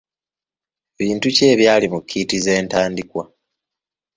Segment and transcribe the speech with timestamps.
[0.99, 3.23] Bintu ki ebyali mu kiiti z'entandikwa?